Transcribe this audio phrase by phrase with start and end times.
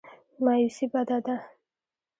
[0.43, 1.35] مایوسي بده ده.